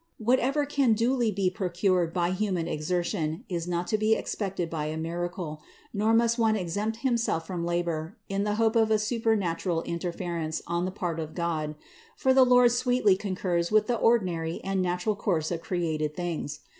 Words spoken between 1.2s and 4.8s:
be procured by human exertion, is not to be expected